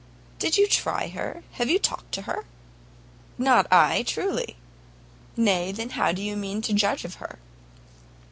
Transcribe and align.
"Did 0.39 0.57
you 0.57 0.65
try 0.65 1.09
her? 1.09 1.43
Have 1.51 1.69
you 1.69 1.77
talked 1.77 2.11
to 2.13 2.23
her?" 2.23 2.45
"Not 3.37 3.71
I, 3.71 4.01
truly!" 4.01 4.55
"Nay, 5.37 5.71
then 5.71 5.91
how 5.91 6.11
do 6.11 6.23
you 6.23 6.35
mean 6.35 6.63
to 6.63 6.73
judge 6.73 7.05
of 7.05 7.17
her?" 7.21 7.37